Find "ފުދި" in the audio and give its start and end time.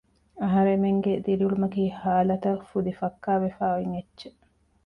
2.69-2.93